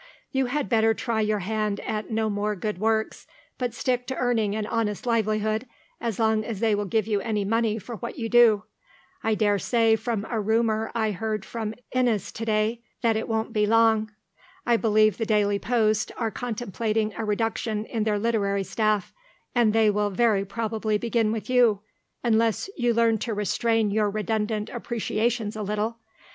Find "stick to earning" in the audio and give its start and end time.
3.75-4.55